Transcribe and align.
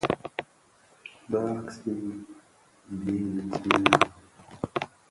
Bëghasi 1.29 1.93
bèè 3.03 3.15
dhitin 3.49 3.83
la? 3.91 3.99